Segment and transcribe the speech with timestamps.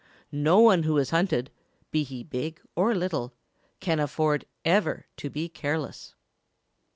[0.31, 1.51] No one who is hunted,
[1.91, 3.33] be he big or little,
[3.79, 6.15] can afford ever to be careless.